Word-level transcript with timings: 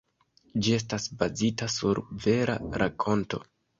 Ĝi 0.67 0.71
estas 0.77 1.05
bazita 1.21 1.67
sur 1.75 2.03
vera 2.25 2.57
rakonto. 2.85 3.43